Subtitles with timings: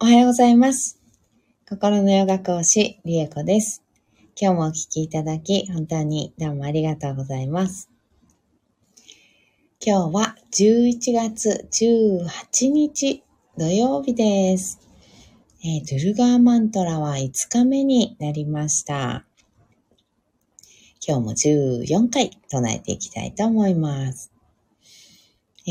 [0.00, 1.00] おはようございます。
[1.68, 3.82] 心のヨガ講師、リエコです。
[4.40, 7.90] 今日もお聞きいただき、本当にどうもありがとうございます。
[9.84, 13.24] 今日は11月18日
[13.56, 14.78] 土曜日です。
[15.64, 19.24] えードゥルガーマントラは5日目になりました。
[21.04, 21.32] 今日も
[21.88, 24.30] 14回唱えていきたいと思います。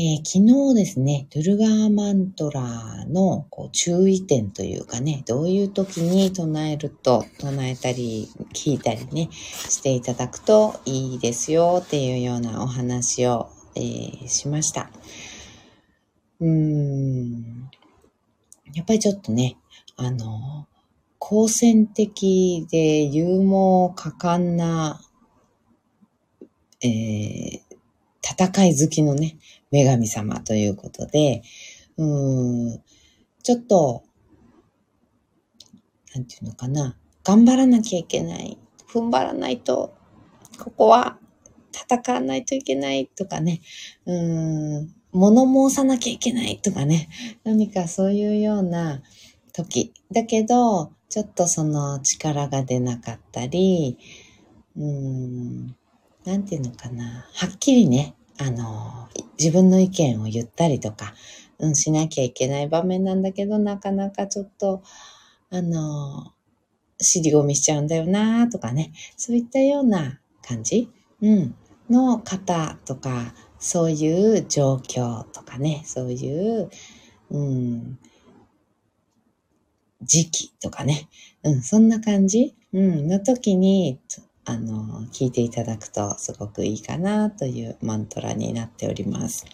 [0.00, 14.88] ー昨日ですね、ドゥルガーマントラのこう注意点というかね、どういう時に唱えると、唱えたり、聞いたりね、していただくといいですよっていうようなお話を、えーしました。
[16.38, 17.68] うーん。
[18.74, 19.56] やっぱりちょっとね、
[19.96, 20.68] あの、
[21.18, 25.00] 好戦的で勇猛果敢な、
[26.82, 27.68] えー
[28.40, 29.38] 戦い好きのね、
[29.70, 31.42] 女神様ということで、
[31.96, 32.82] うーん、
[33.42, 34.04] ちょっと、
[36.14, 38.58] なんていうのかな、頑張らなきゃいけない、
[38.90, 39.94] 踏ん張らないと、
[40.58, 41.18] ここは
[41.72, 43.60] 戦わないといけないとかね、
[44.06, 47.08] うーん、物申さなきゃいけないとかね、
[47.44, 49.02] 何かそういうような
[49.52, 49.92] 時。
[50.12, 53.98] だけど、ちょっとその力が出なかったり、
[54.76, 55.76] うーん、
[56.24, 59.08] なんていうのかな、はっきりね、あの、
[59.38, 61.14] 自分の意見を言ったりとか、
[61.58, 64.82] うん、しなきゃいけない場面なんだけど、なかなかちょっと、
[65.50, 66.32] あの、
[67.00, 71.54] 尻込みしちゃうんだよなとかね、そういったような感じ、うん、
[71.90, 76.70] の方とか、そういう状況とかね、そういう、
[77.30, 77.98] うん、
[80.02, 81.08] 時期とかね、
[81.42, 83.98] うん、そんな感じ、うん、の時に、
[84.50, 89.44] あの、聞いていただくとすごくいいかなというマントラになっております。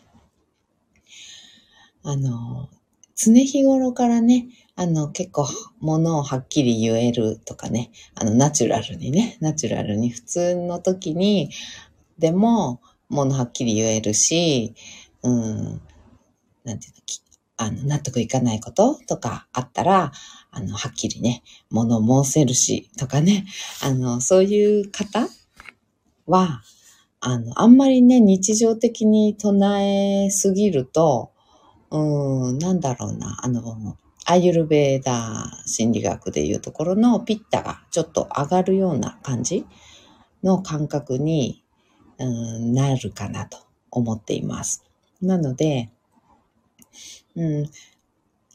[2.05, 2.69] あの、
[3.17, 5.49] 常日頃からね、あの、結構、
[5.81, 11.51] ものをはっきり言えるとかね、あの、ナチュラルにね、ナチュラルに普通の時に、
[12.19, 14.77] でも、ものはっきり言えるし、
[15.25, 15.81] うん、
[16.63, 17.21] なんていうの、き
[17.57, 20.13] あの、納得いかないこととかあったら、
[20.51, 23.47] あの、はっきりね、物申せるし、とかね、
[23.83, 25.29] あの、そういう方
[26.27, 26.63] は、
[27.21, 31.33] あの、あんまりね、日常的に唱えすぎると、
[31.91, 39.67] うーん、なんだろうな、あの、アイユルベーダー心理学でいうところのピッタがちょっと上がるような感じ
[40.43, 41.63] の感覚に、
[42.19, 43.59] うん、なるかなと
[43.91, 44.85] 思っています。
[45.21, 45.91] なので、
[47.37, 47.71] うん、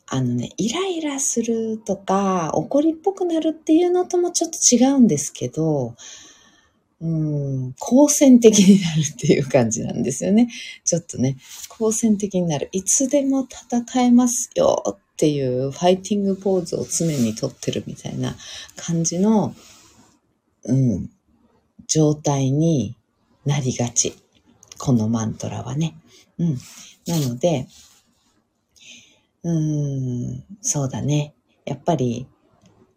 [0.08, 5.96] あのね、イライラするとか、怒りっぽくなるっていうのともちょっと違うんですけど、
[7.02, 10.50] うん、好戦的になるっていう感じなんですよね。
[10.84, 11.38] ちょっとね、
[11.70, 12.70] 好戦的になる。
[12.72, 18.36] いつでも戦えますよっていうファイティングポーズを常にとってるみたいな
[18.76, 19.56] 感じの、
[20.66, 21.10] うん、
[21.88, 22.96] 状態に
[23.46, 24.16] なりがち。
[24.78, 25.96] このマントラはね。
[26.38, 26.58] うん。
[27.06, 27.68] なので、
[29.44, 31.34] うん、そうだね。
[31.66, 32.28] やっぱり、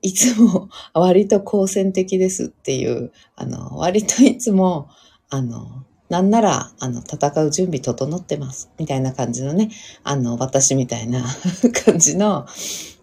[0.03, 4.88] いつも 割と好戦的ですっていう、あの、割といつも、
[5.31, 8.70] あの、なんなら、あの、戦う準備整ってます。
[8.78, 9.70] みたいな感じのね、
[10.02, 11.25] あの、私みたいな
[11.86, 12.47] 感じの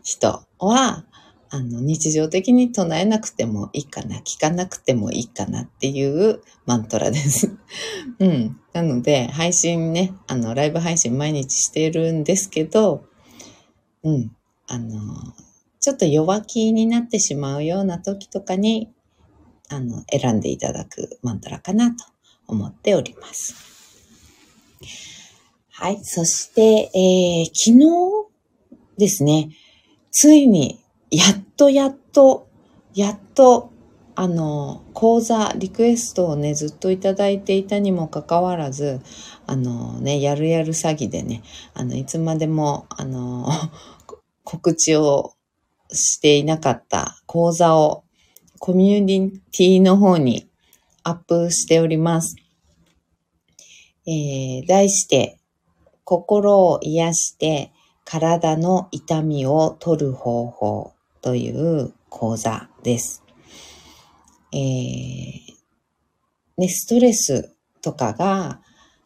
[0.04, 1.06] 人は、
[1.52, 7.58] あの、日常的に唱えなくてもいいかな、聞かなくてもいいかなっていうマントラです。
[8.20, 8.60] うん。
[8.74, 13.09] なので、配信ね、あの、ライブ配信毎日しているんですけど、
[14.04, 14.32] うん。
[14.68, 14.98] あの、
[15.80, 18.92] ちょっと弱気になってしまうような時とかに、
[19.70, 22.06] あの、選んでいただくマントラかなと
[22.48, 23.56] 思っております。
[25.72, 26.00] はい。
[26.04, 28.30] そして、えー、昨日
[28.98, 29.50] ですね、
[30.12, 32.50] ついに、やっとやっと、
[32.94, 33.72] やっと、
[34.16, 39.00] あの、講座、リクエストをね、ずっといただいていたにもかかわらず、
[39.50, 41.42] あのね、やるやる詐欺でね、
[41.74, 43.50] あの、いつまでも、あの、
[44.46, 45.34] 告知を
[45.92, 48.04] していなかった講座を
[48.60, 50.48] コミュニティの方に
[51.02, 52.36] アップしております。
[54.06, 55.40] えー、題して、
[56.04, 57.72] 心を癒して
[58.06, 63.24] 体の痛みを取る方法という講座です。
[64.54, 64.60] えー、
[66.60, 68.62] ね、ストレスとかが、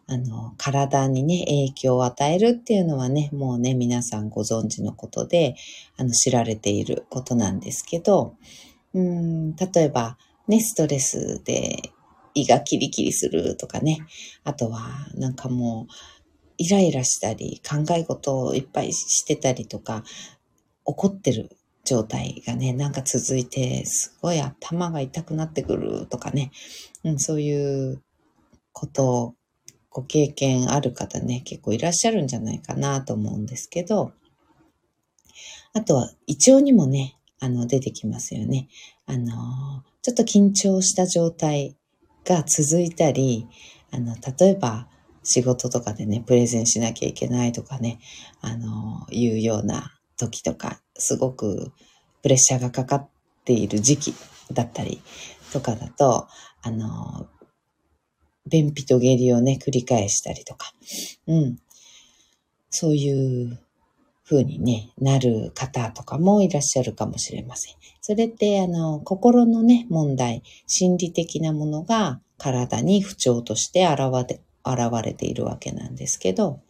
[0.07, 5.55] あの、体にね、影響を与えるっていうのはね、もうね、皆さんご存知のことで、
[5.97, 8.35] あの、知られていることなんですけど、
[8.93, 10.17] うん、例えば、
[10.47, 11.93] ね、ストレスで
[12.33, 13.99] 胃がキリキリするとかね、
[14.43, 15.93] あとは、なんかもう、
[16.57, 20.03] イライラしたり、考え事をいっぱいしてたりとか、
[20.85, 26.51] 怒ってる状態がね、なんか続いて、すごい頭が痛くなってくるとかね、
[27.03, 28.03] うん、そういう
[28.73, 29.35] こと
[29.93, 34.11] ご経験ある方ね、結構いらっしゃるんじゃないかなと思うんですけど、
[35.73, 38.67] あとは胃腸にもね、あの、出てきますよね。
[39.05, 41.77] あの、ちょっと緊張した状態
[42.25, 43.47] が続いたり、
[43.91, 44.87] あの、例えば
[45.21, 47.99] 仕事とかでね、プレゼンしなきゃいけないとかね、
[48.41, 51.71] あの、いうような時とか、すごく
[52.23, 53.09] プレッシャーがかかっ
[53.45, 54.15] ている時期
[54.51, 55.03] だったり
[55.51, 56.27] とかだと、
[56.63, 57.27] あの、
[58.45, 60.73] 便秘と下痢をね、繰り返したりとか、
[61.27, 61.57] うん。
[62.69, 63.59] そういう
[64.25, 67.75] 風にね、なる方とかもいらっしゃるかもしれません。
[68.01, 76.61] それって、あの、心のね、問題、心理的なものが体に不調として現れ、現れているわけなんですけど、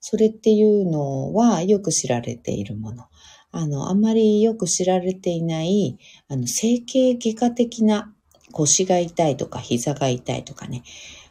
[0.00, 3.04] それっていうのはよく知られているもの。
[3.50, 5.98] あの、あんまりよく知られていない、
[6.28, 8.13] あの、整形外科的な
[8.54, 10.82] 腰が痛いとか膝が痛いとかね、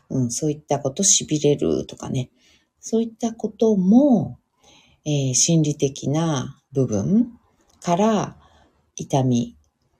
[0.09, 2.29] うん、そういったこと、痺れるとかね、
[2.79, 4.37] そういったことも、
[5.05, 7.31] えー、心理的な部分
[7.81, 8.37] から
[8.95, 9.57] 痛み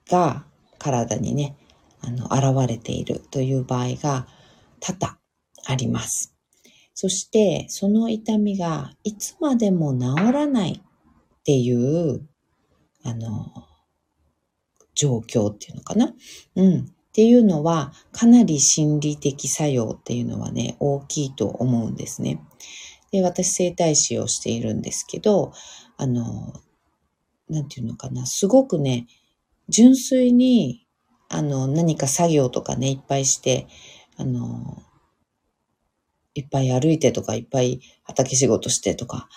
[0.09, 0.45] が
[0.77, 1.55] 体にね、
[2.01, 4.27] あの、現れているという場合が
[4.79, 5.17] 多々
[5.65, 6.35] あります。
[6.93, 12.27] そして、その痛みがいつまでも治らないっていう、
[13.03, 13.51] あの、
[14.93, 16.13] 状況っていうのかな。
[16.55, 16.93] うん。
[17.13, 22.41] っていうのは、かなり心理的作用っていうのはね、大きいと思うんですね。
[23.11, 25.53] で、私整体師をしているんですけど、
[25.97, 26.53] あの、
[27.49, 29.05] なんていうのかな、すごくね、
[29.69, 30.87] 純粋に、
[31.29, 33.67] あの、何か作業とかね、いっぱいして、
[34.17, 34.81] あの、
[36.33, 39.29] いっぱい歩いてとか、いっぱい畑仕事してとか、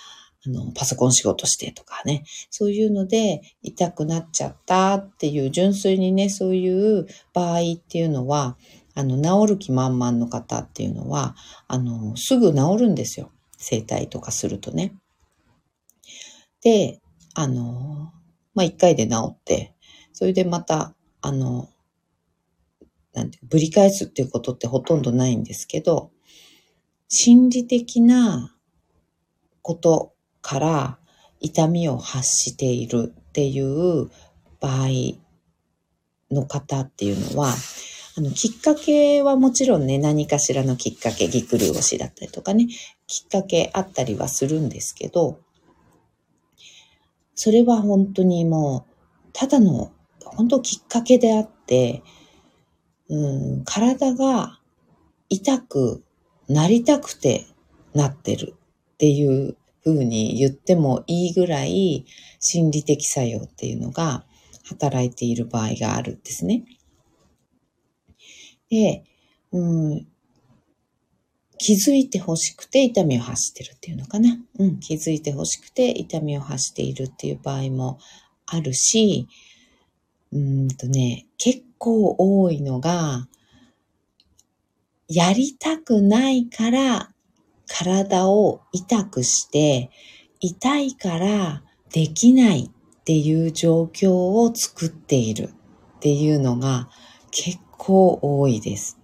[0.46, 8.56] あの、パソコン仕事してとかね、そういうので痛くなっちゃったっていう、純粋にね、そういう場合っていうのは、
[8.94, 11.37] あの、治る気満々の方っていうのは、
[11.69, 13.31] あの、すぐ治るんですよ。
[13.58, 14.94] 整体とかするとね。
[16.62, 17.00] で、
[17.34, 18.12] あの、
[18.54, 19.75] まあ、一回で治って、
[20.12, 21.69] それでまた、あの、
[23.12, 26.10] なんて、ぶり返すっていうことってほとんどないんですけど、
[27.08, 28.56] 心理的な
[29.62, 30.15] こと
[30.46, 30.98] から
[31.40, 34.08] 痛みを発しているっていう
[34.60, 34.88] 場合
[36.31, 37.52] の方っていうのは、
[38.16, 42.69] あの、きっかけはもちろんね、何かしらのきっかけ、ぎっくり腰だったりとかね、
[43.08, 45.40] きっかけあったりはするんですけど、
[47.34, 49.90] それは本当にもう、ただの、
[50.20, 52.04] 本当きっかけであって、
[53.08, 54.60] うん、体が
[55.28, 56.04] 痛く
[56.49, 57.46] なりたくて
[57.94, 58.54] なってる
[58.94, 62.04] っていうふうに言ってもいいぐらい
[62.40, 64.24] 心理的作用っていうのが
[64.64, 66.64] 働いている場合があるんですね。
[68.68, 69.04] で、
[69.52, 70.06] うん、
[71.56, 74.36] 気づいて欲しくて痛みを発してるっていうのかな。
[74.58, 78.00] うん、気づいて欲しくて痛みを発しているっていう場合も
[78.44, 79.28] あるし、
[80.32, 83.28] うんとね、結構多いのが、
[85.08, 87.12] やりたくないから
[87.68, 89.90] 体を痛くして、
[90.40, 95.50] 痛いからできないっていう状況を作っている
[95.96, 96.88] っていうのが
[97.30, 98.99] 結構多いです。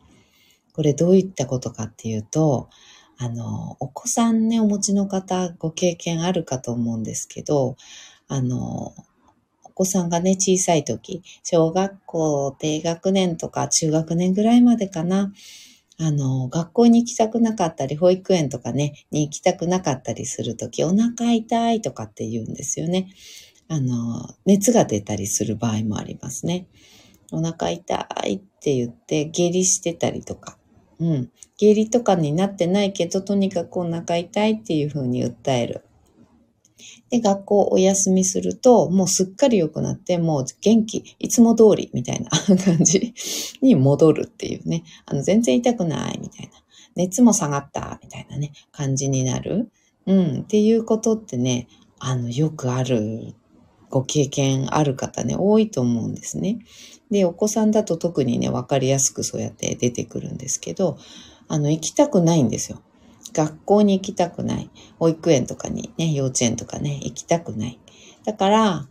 [0.75, 2.69] これどういったことかっていうと、
[3.19, 7.77] あの、お子さんね、お持ちの方ご経験あるかと思うんですけど、
[8.27, 8.95] あの、
[9.65, 15.33] お子さんがね、小さい時、小学校低学年とか中学年ぐらいまでかな、
[15.99, 23.09] あの、学校に行きたくなかったり、保育園とかね、に行きたくなかったりするとき、お腹痛いとかって言うんですよね。
[23.69, 26.67] あの、熱が出たりする場合もありますね。
[27.31, 30.59] お腹痛いって言って、下痢してたりとか。
[30.99, 31.31] うん。
[31.57, 35.85] 下痢とかになってないけど、とにかくお腹痛いっていうふうに訴える。
[37.13, 43.13] で、学校お休みすると、もうすっかり良くなって、もう元気、いつも通りみたいな 感じ
[43.61, 44.83] に戻るっていうね。
[45.05, 46.53] あの、全然痛くないみたいな。
[46.97, 49.71] 熱も下がったみたいなね、感じになる。
[50.07, 53.35] うん、っていうことってね、あの、よくある、
[53.91, 56.61] ご経験ある方ね、多いと思うんですね。
[57.11, 60.97] で、お子さんだと特にね、わかりやすくそうやって出てくるんですけど、
[61.49, 62.81] あの、行きたくないんですよ。
[63.33, 64.71] 学校に行きたくない。
[64.99, 67.79] 保育園とかにね、幼稚園とかね、行きたくない。
[68.25, 68.89] だから、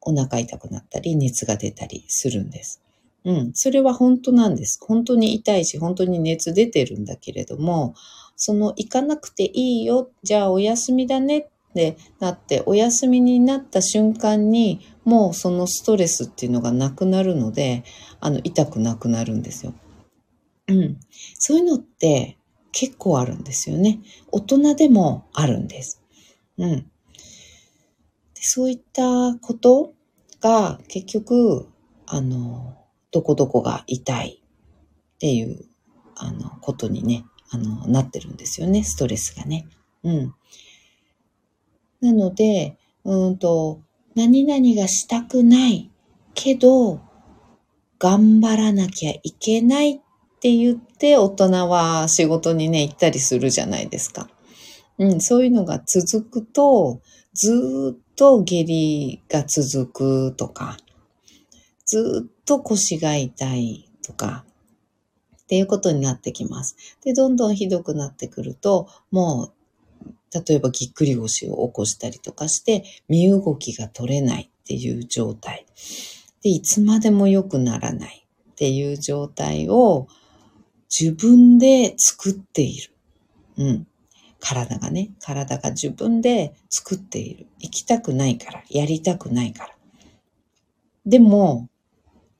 [0.00, 2.82] お腹痛くなったり、熱が出たりするんです。
[3.24, 3.50] うん。
[3.54, 4.80] それは本当なんです。
[4.82, 7.94] 本当に痛いし、本当に熱出てるんだけれども、
[8.36, 17.84] その行かなくていいよ、じゃあお休みだねっで、なってお休みになった瞬間にもうそのストレスっていうのがなくなるので、
[18.20, 19.74] あの、痛くなくなるんですよ。
[20.68, 21.00] うん。
[21.38, 22.36] そういうのって
[22.72, 24.00] 結構あるんですよね。
[24.30, 26.02] 大人でもあるんです。
[26.58, 26.90] うん。
[28.34, 29.94] そういったこと
[30.40, 31.68] が結局、
[32.06, 32.76] あの、
[33.12, 34.42] どこどこが痛い
[35.14, 35.66] っていう、
[36.16, 38.82] あの、ことにね、あの、なってるんですよね。
[38.82, 39.68] ストレスがね。
[40.02, 40.34] うん。
[42.00, 43.80] なので、うんと、
[44.14, 45.90] 何々がしたくない
[46.34, 47.00] けど、
[47.98, 50.00] 頑張らなきゃいけないっ
[50.42, 54.28] って言って大人は仕事にね、行ったりするじゃないですか。
[54.98, 57.00] うん、そういうのが続くと、
[57.32, 60.78] ずっと下痢が続くとか、
[61.86, 64.44] ずっと腰が痛いとか、
[65.44, 66.74] っていうことになってきます。
[67.04, 69.52] で、どんどんひどくなってくると、も
[70.04, 75.66] う、例えばぎっくり腰を起こしたりとかして、身動きが取れないっていう状態。
[76.42, 80.08] で、いつまでも良くならないっていう状態を
[81.00, 82.92] 自分で作っている。
[83.56, 83.86] うん。
[84.40, 87.46] 体がね、体が自分で作っている。
[87.60, 89.70] 行きたくないから、やりたくないから。
[91.06, 91.68] でも、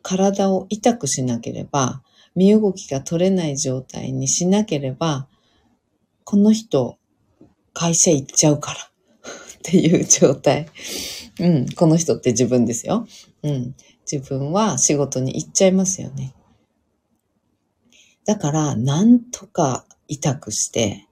[0.02, 2.02] 体を痛くしなければ、
[2.34, 5.28] 身動きが取れない状態にしなければ、
[6.24, 6.98] この人、
[7.72, 8.78] 会社行っちゃうから
[9.30, 9.30] っ
[9.62, 10.66] ていう状態。
[11.40, 13.06] うん、この人って自分ですよ。
[13.42, 13.74] うん、
[14.10, 16.34] 自分は仕事に行っちゃいますよね。
[18.24, 21.08] だから、なんとか痛くして、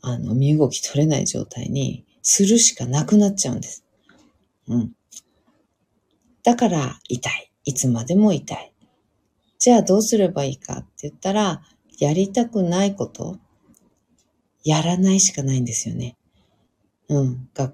[0.00, 3.84] あの、身動き取れない状態にするしかなくなっちゃうんです。
[4.68, 4.92] うん。
[6.42, 7.50] だから、痛い。
[7.64, 8.74] いつまでも痛い。
[9.58, 11.62] じゃあどうすればいいかって言ったら、
[11.98, 13.38] やりたくないこと、
[14.62, 16.16] やらないしかないんですよね。
[17.08, 17.48] うん。
[17.54, 17.72] が、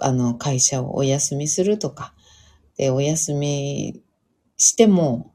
[0.00, 2.14] あの、会社をお休みするとか、
[2.76, 4.02] で、お休み
[4.56, 5.29] しても、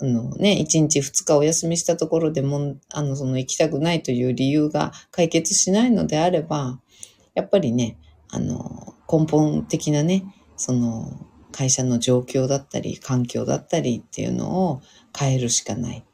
[0.00, 6.80] あのね、1日2日お休みしたところでも、あの、その行きたくないという理由が解決しないのであれば、
[7.34, 7.98] やっぱりね、
[8.30, 10.24] あの、根本的なね、
[10.56, 14.80] その、会社の状況だったり、環境だったりっていうのを
[15.16, 16.04] 変えるしかない。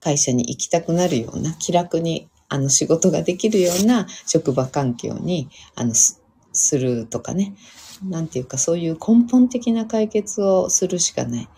[0.00, 7.54] 会社に行きたくなるような、気楽にあの仕事ができるような職場環境にあのするとかね。
[8.02, 11.48] なんていうかそういう根本的な解決をするしかない。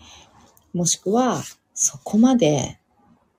[0.73, 1.41] もしくは
[1.73, 2.79] そこまで、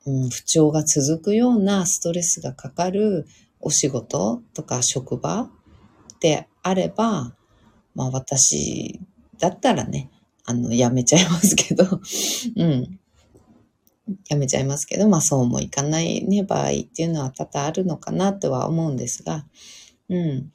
[0.06, 3.26] うん、不調が続くようなストレスがかかる
[3.60, 5.50] お仕事とか職場
[6.20, 7.34] であれば、
[7.94, 9.00] まあ私
[9.38, 10.10] だったらね、
[10.46, 11.84] あの、やめちゃいますけど、
[12.56, 13.00] うん。
[14.28, 19.46] やめちゃいますけど、まあそうもいかないね、場合っていうのは多々あるのかなとは思うんですが、
[20.08, 20.52] うん。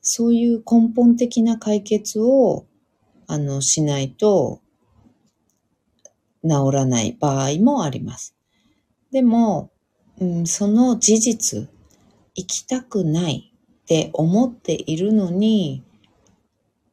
[0.00, 2.66] そういう根本的な解決を、
[3.26, 4.60] あの、しないと、
[6.44, 8.34] 治らない場合もあります。
[9.10, 9.70] でも、
[10.20, 11.68] うん、その事実、
[12.34, 15.82] 行きたくないって思っているのに、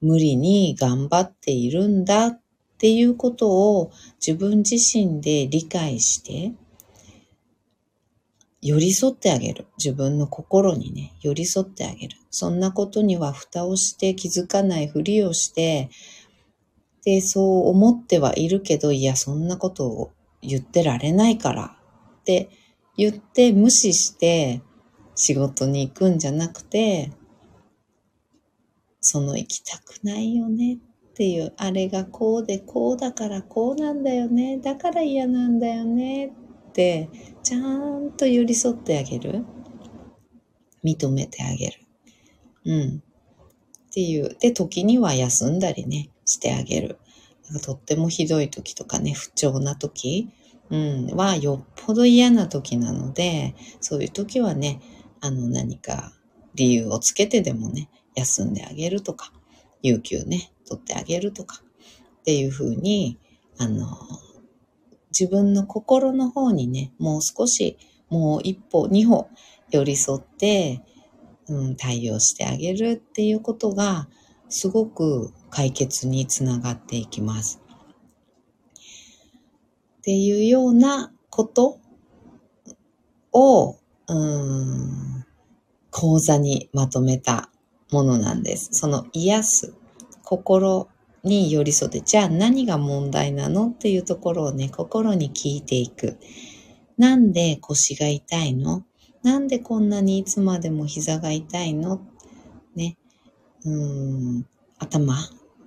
[0.01, 2.41] 無理に頑張っているんだっ
[2.77, 3.91] ていうことを
[4.25, 6.53] 自分自身で理解して、
[8.61, 9.67] 寄り添ってあげる。
[9.77, 12.17] 自分の心にね、寄り添ってあげる。
[12.29, 15.89] そんなことには蓋をして気づかないふりをして、
[17.05, 21.77] で、そう思ってはいるけど、いや、そんなことを言ってられないから
[22.21, 22.49] って
[22.97, 24.61] 言って無視して
[25.15, 27.11] 仕事に行くんじゃなくて、
[29.01, 30.79] その行きたくないよね
[31.11, 36.27] っていう、あれがこうでこうだからこうなんだよね、だから嫌なんだよね
[36.69, 37.09] って、
[37.43, 39.45] ちゃんと寄り添ってあげる。
[40.83, 41.73] 認めてあげる。
[42.65, 43.03] うん。
[43.89, 44.35] っていう。
[44.39, 46.99] で、時には休んだりね、してあげる。
[47.49, 50.29] なんかとってもひどい時とかね、不調な時、
[50.69, 54.79] うん、はよっぽど嫌な時なので、そういう時はね、
[55.19, 56.13] あの何か
[56.53, 59.33] 理由をつけてでもね、休んであげるとか、
[59.81, 61.61] 有給ね、取ってあげるとか、
[62.19, 63.17] っていうふうに、
[63.57, 63.87] あの、
[65.09, 67.77] 自分の心の方にね、もう少し、
[68.09, 69.29] もう一歩、二歩
[69.71, 70.83] 寄り添って、
[71.47, 74.07] うん、対応してあげるっていうことが、
[74.49, 77.61] すごく解決につながっていきます。
[79.99, 81.79] っていうようなこと
[83.31, 83.77] を、
[84.07, 85.25] うん、
[85.91, 87.49] 講座にまとめた
[87.91, 88.69] ものなんです。
[88.71, 89.73] その癒す
[90.23, 90.87] 心
[91.23, 96.17] に寄り添って、じゃあ何が問題なのっていうところをね、心に聞いていく。
[96.97, 98.83] なんで腰が痛いの？
[99.21, 102.01] なんでこんなにいつまでも膝が痛いの？
[102.75, 102.97] ね。
[103.65, 103.69] う
[104.39, 105.15] ん、頭、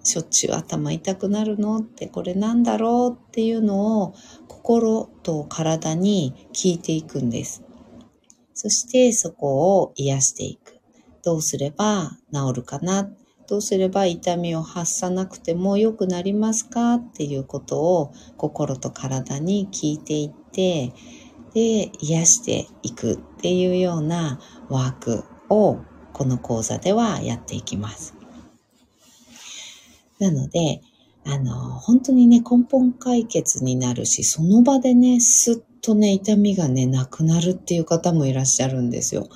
[0.04, 1.78] しょっちゅう頭痛くなるの？
[1.78, 3.18] ってこれなんだろう？
[3.18, 4.14] っていうのを
[4.48, 7.62] 心と体に聞いていくんです。
[8.54, 10.80] そしてそこを癒していく。
[11.24, 13.08] どうすれば治るかな？
[13.48, 16.94] どうすれば痛みを発さなくても良くなりますか？
[16.94, 20.92] っていうことを心と体に聞いていって、
[21.54, 25.78] で、癒していくっていうようなワークを
[26.12, 28.14] この講座ではやっていきます。
[30.22, 30.80] なので、
[31.24, 39.28] あの、本当にね、根本解決になるし、その場でね、すっとね、痛みがね、なくなるっていう方もいらっしゃるんですよ。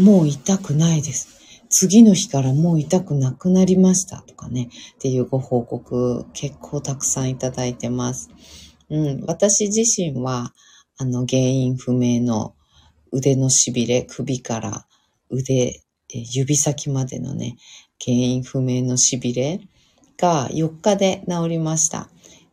[0.00, 1.36] もう痛くないです。
[1.70, 8.30] 次の日からもう痛くなくなりましたとかね、っていうご報告結構たくさんいただいてます。
[8.90, 10.52] うん、私自身は、
[10.98, 12.54] あの、原因不明の
[13.12, 14.86] 腕の痺れ、首から
[15.30, 17.56] 腕、指先までのね、
[18.04, 19.60] 原因不明の痺れ
[20.18, 22.08] が4日で治りました。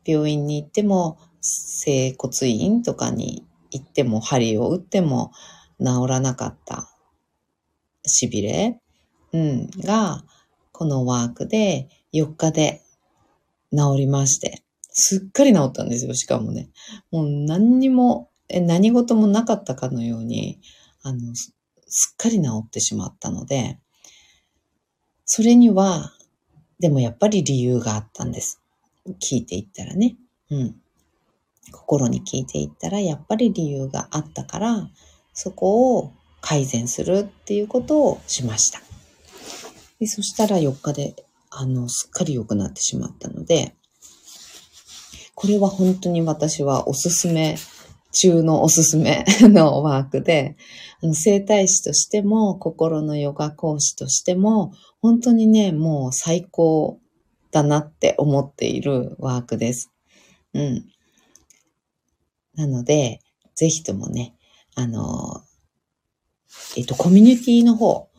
[0.05, 5.31] 病院に行っても、整骨院とかに行っても、針を打っても
[5.79, 6.89] 治らなかった
[8.05, 8.79] 痺れ、
[9.33, 10.23] うん、が、
[10.71, 12.81] このワークで4日で
[13.71, 16.69] 治りまして、すっかり治ったんですよ、しかもね。
[17.11, 20.59] もう何にも、え何事もなかったかのように、
[21.01, 21.53] あの、す
[22.13, 23.79] っかり治ってしまったので、
[25.25, 26.13] それには、
[26.83, 28.61] でもやっぱり理由があったんです。
[29.21, 30.17] 聞いていったらね。
[30.51, 30.75] うん。
[31.71, 34.89] 心に聞いていったら、やっぱり理由があったから、
[35.33, 36.11] そこを
[36.41, 38.81] 改善するっていうことをしました。
[40.01, 41.15] でそしたら4日で、
[41.51, 43.75] あの、すっかり良くなってしまったので、
[45.35, 47.55] これは本当に私はおすすめ
[48.13, 50.55] 中のおすすめのワークで、
[51.01, 56.99] あの生体師としても、心のヨガ講師としても、本当にね、もう最高
[57.51, 59.91] だなって思っているワークです。
[60.53, 60.85] うん。
[62.55, 63.19] なので、
[63.55, 64.35] ぜひともね、
[64.75, 65.41] あの、
[66.77, 68.09] えっと、コミュニティの方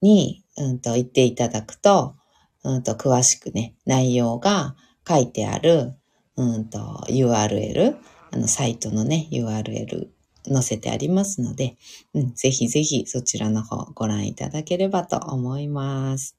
[0.00, 2.14] に、うんと、行っていただくと、
[2.64, 4.76] うんと、詳しくね、内容が
[5.08, 5.94] 書いてある、
[6.36, 7.96] うんと、URL、
[8.32, 10.08] あの、サイトのね、URL
[10.44, 11.76] 載せてありますので、
[12.14, 16.36] うん、ぜひぜひそちらの方ご覧いただければと思います。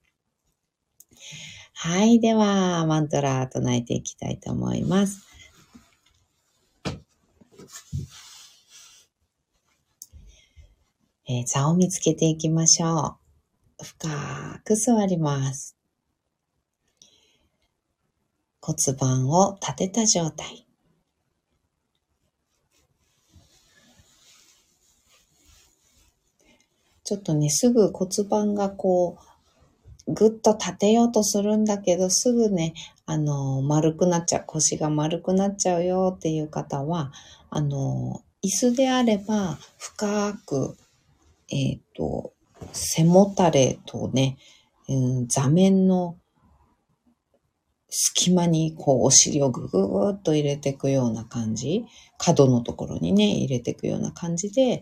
[1.74, 2.20] はい。
[2.20, 5.22] では、マントラー唱えていきたいと思います。
[11.28, 13.18] えー、座を見つけていきましょ
[13.80, 13.84] う。
[13.84, 15.78] 深く座ります。
[18.62, 20.63] 骨盤を立てた状態。
[27.04, 29.18] ちょっとね、すぐ骨盤がこ
[30.08, 32.74] う、ぐっと立てようとするんだけど、すぐね、
[33.06, 37.12] あの、丸くなっちゃう、腰が丸くなっちゃうよっていう方は、
[37.50, 40.78] あの、椅子であれば深く
[41.54, 42.34] えっ、ー、と、
[42.72, 44.38] 背もたれとね、
[44.90, 46.18] うん、座面の
[47.90, 51.86] 隙間にこうお尻をぐぐぐっと入れていくような感じ、
[52.18, 54.82] 角のところにね、入れていくような感じで、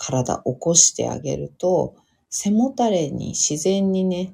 [0.00, 1.94] 体起こしてあげると、
[2.30, 4.32] 背もたれに自然にね、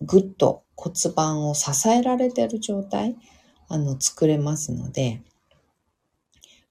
[0.00, 3.16] ぐっと骨盤を支えられてる状態、
[3.68, 5.20] あの、作れますので、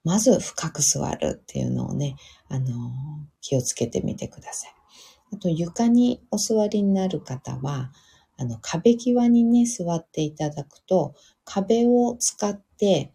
[0.06, 2.16] まず深く座るっていうのをね、
[2.48, 2.92] あの、
[3.42, 4.72] 気をつけてみてください。
[5.34, 7.92] あと、床にお座りになる方は、
[8.38, 13.12] あの、壁際にね、座っていただくと、壁を使って、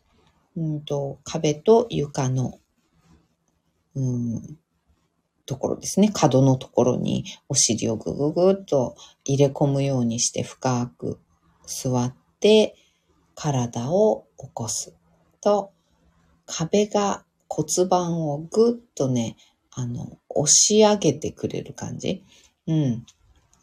[0.56, 2.58] うんと、壁と床の、
[3.94, 4.58] うん、
[5.46, 6.10] ところですね。
[6.12, 11.18] 角のところにお尻をぐぐぐっと入れ込むようにして深く
[11.66, 12.76] 座って
[13.34, 14.94] 体を起こす
[15.40, 15.72] と
[16.46, 19.36] 壁が骨盤をぐっとね、
[19.72, 22.24] あの、押し上げてくれる感じ。
[22.66, 23.06] うん。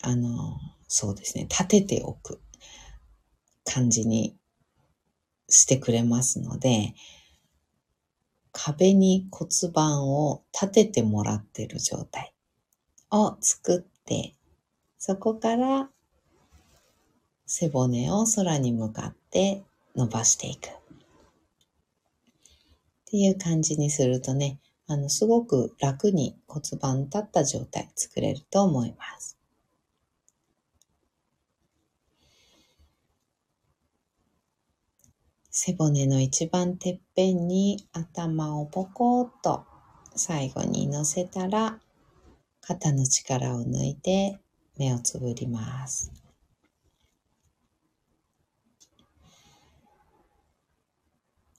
[0.01, 1.43] あの、そうですね。
[1.49, 2.39] 立てておく
[3.63, 4.35] 感じに
[5.49, 6.93] してくれますので、
[8.57, 12.33] 壁に骨盤を立ててもらってる状態
[13.11, 14.33] を作って、
[14.97, 15.89] そこから
[17.45, 19.61] 背骨を空に向かって
[19.95, 20.69] 伸ばしていく。
[20.69, 20.71] っ
[23.07, 29.34] ていう感じにするとね、あの、すごく楽に骨盤立った状態作れると思います。
[35.57, 39.65] 背骨の一番てっぺんに頭をポコッと
[40.13, 41.79] 最後に乗せたら
[42.59, 44.37] 肩の力を抜いて
[44.77, 46.11] 目をつぶります。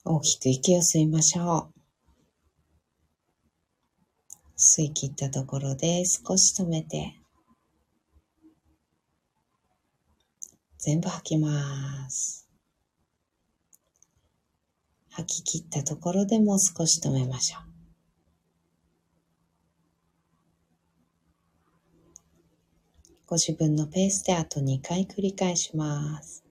[0.05, 1.79] 大きく息を吸いましょう。
[4.55, 7.15] 吸い切ったところで少し止めて、
[10.77, 12.46] 全部吐きます。
[15.17, 17.63] 吐き切ったところでもう少し止めましょう。
[23.25, 26.47] ご自分のペースであと2回繰り返します。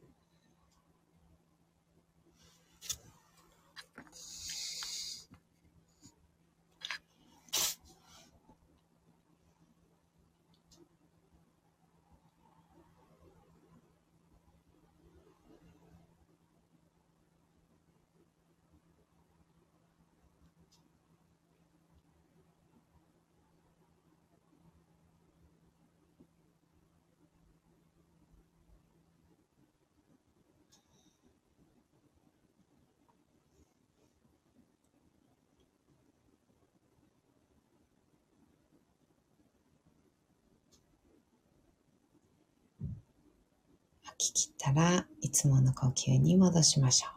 [44.19, 47.11] 吐き切ったらいつもの呼吸に戻しましょう。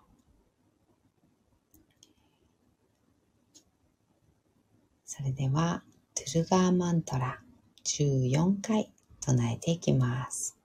[5.05, 5.83] それでは、
[6.15, 7.41] トゥルガーマントラ
[7.83, 10.55] 14回唱えていきます。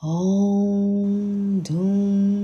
[0.00, 2.37] Om Dum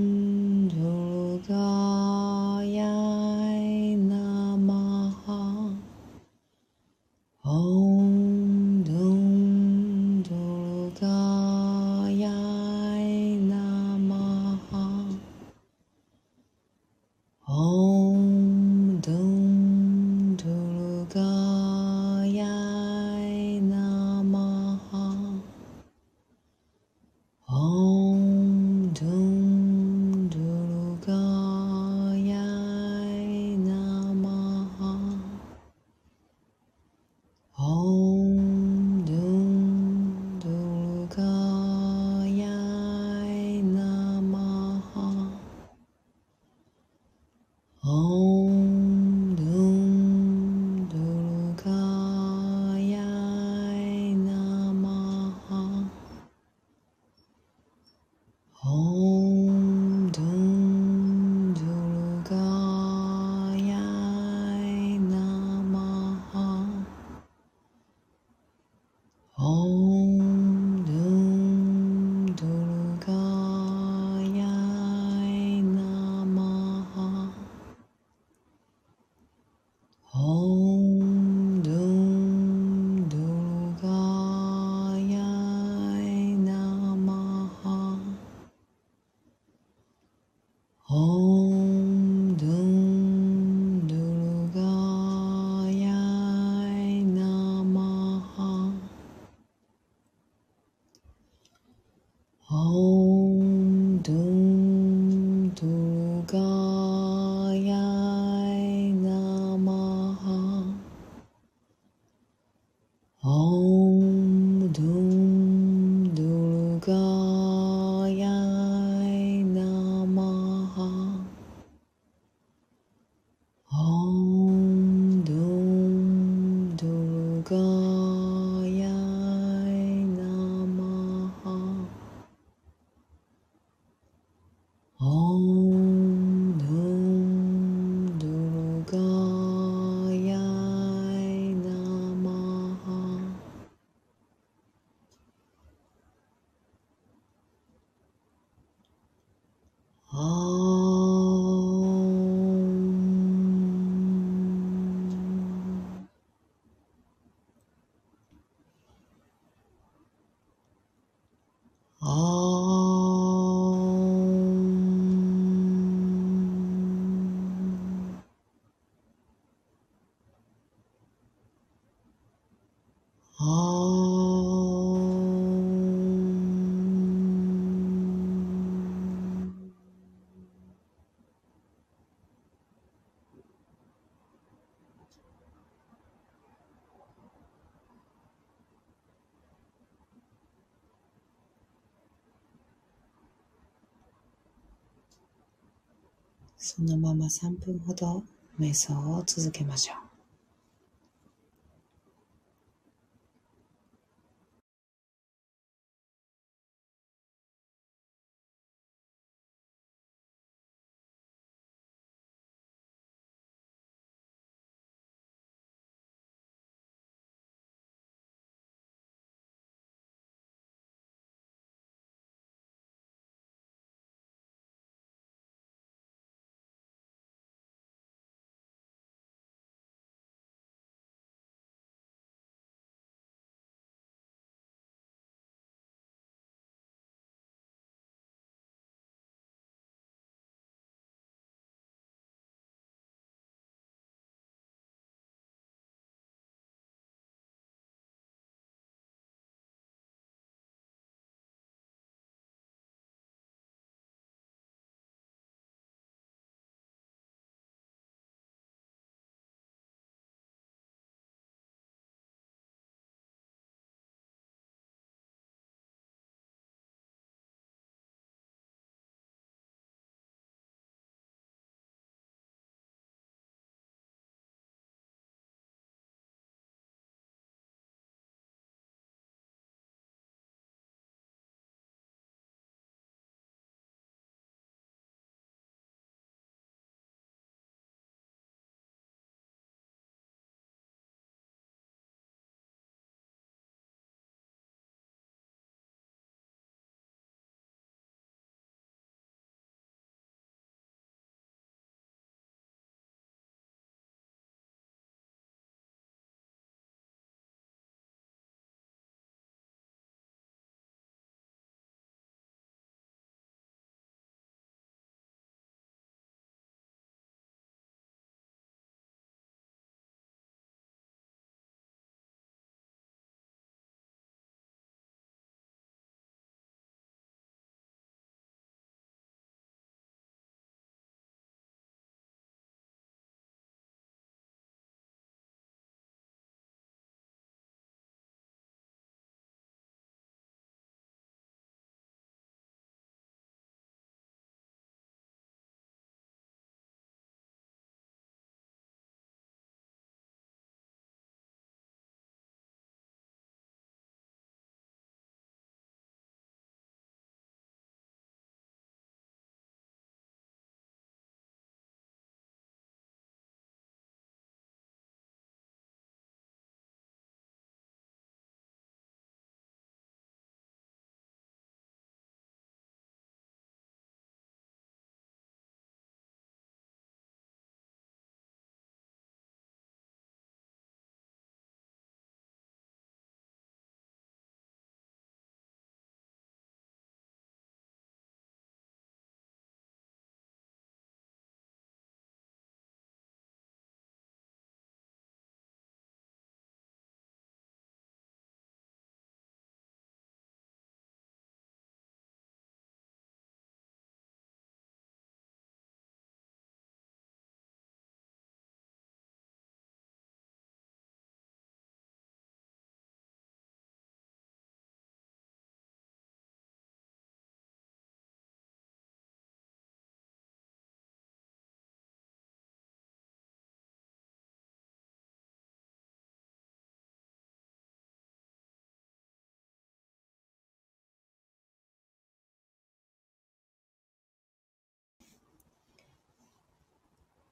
[196.57, 198.23] そのまま3分ほど
[198.59, 200.14] 瞑想を続けましょう。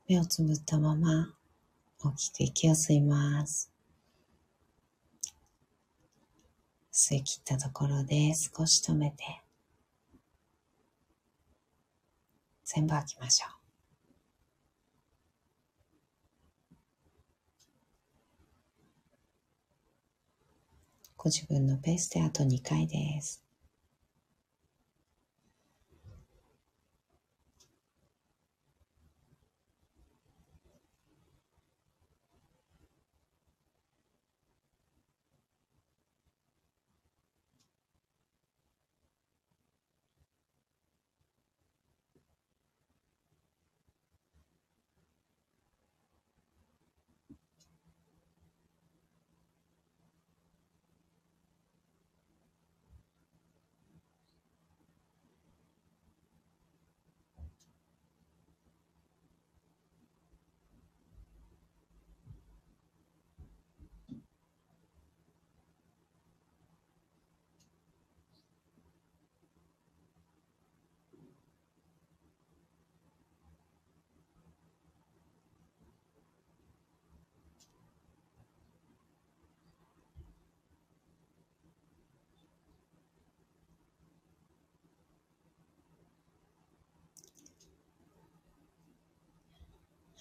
[0.08, 1.34] 目をつぶったまま
[2.04, 3.72] 大きく息を吸います。
[6.92, 9.42] 吸い切ったところで少し止めて
[12.66, 13.64] 全部吐きましょう。
[21.16, 23.43] ご自分のペースであと2回です。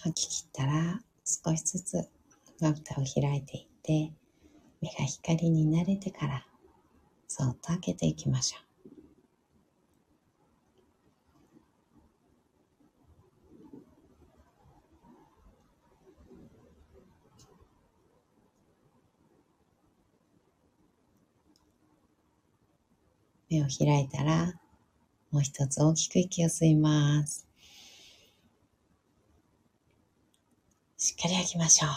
[0.04, 2.08] 吐き切ったら少しずつ
[2.60, 4.12] まぶたを開いていって
[4.80, 6.44] 目が光に慣れてから
[7.28, 8.72] そっと開けていきましょう。
[23.48, 24.54] 目を開いたら、
[25.30, 27.51] もう一つ大きく息を吸います。
[31.04, 31.90] しっかり吐きましょう。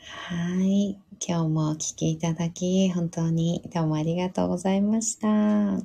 [0.00, 0.98] はい。
[1.20, 5.28] 今日もお聴きいただき、本当にどうもありがとうございました。
[5.28, 5.82] 今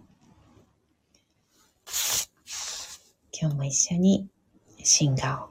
[3.42, 4.30] 日も一緒に
[4.86, 5.50] 進化を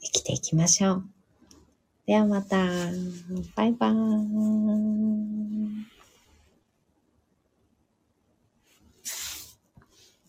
[0.00, 1.04] 生きていきましょう。
[2.04, 2.56] ではまた。
[3.54, 5.12] バイバー
[5.92, 5.95] イ。